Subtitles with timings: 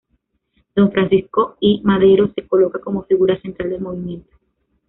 [0.73, 1.81] Don Francisco I.
[1.83, 4.35] Madero, se coloca como figura central del movimiento.